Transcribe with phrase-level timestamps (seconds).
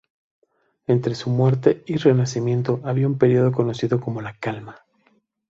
[0.87, 4.79] Entre su muerte y renacimiento había un periodo conocido como la Calma.